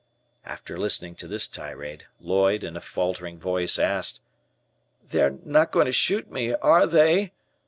[0.43, 4.19] After listening to this tirade, Lloyd, in a faltering voice, asked:
[5.07, 7.33] "They are not going to shoot me, are they?